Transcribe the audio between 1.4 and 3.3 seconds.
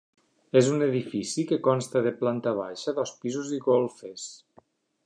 que consta de planta baixa, dos